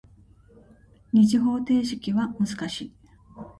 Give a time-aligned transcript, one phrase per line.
[1.13, 2.93] 二次方程式は難しい。